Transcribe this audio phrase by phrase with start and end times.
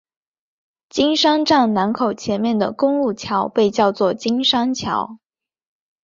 [0.89, 5.19] 金山站南口前面的公路桥被叫做金山桥。